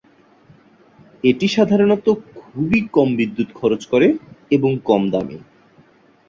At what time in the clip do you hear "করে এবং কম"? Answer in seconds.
3.85-5.01